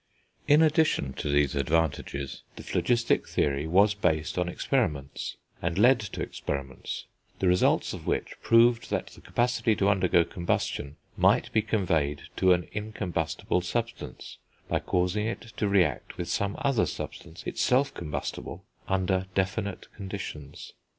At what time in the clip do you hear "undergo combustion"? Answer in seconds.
9.89-10.95